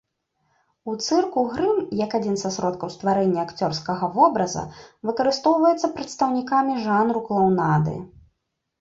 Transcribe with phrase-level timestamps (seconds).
[0.91, 4.67] У цырку грым як адзін са сродкаў стварэння акцёрскага вобраза
[5.11, 7.95] выкарыстоўваецца прадстаўнікамі жанру клаунады.